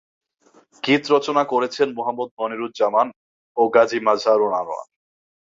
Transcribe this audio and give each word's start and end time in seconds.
গীত 0.83 1.03
রচনা 1.11 1.43
করেছেন 1.43 1.87
মোহাম্মদ 1.97 2.29
মনিরুজ্জামান 2.39 3.07
ও 3.57 3.61
গাজী 3.75 3.99
মাজহারুল 4.07 4.53
আনোয়ার। 4.53 4.87